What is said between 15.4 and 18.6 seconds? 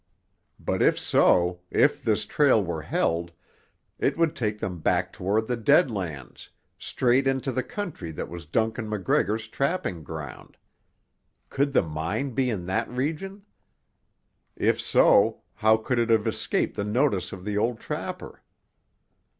how could it have escaped the notice of the old trapper?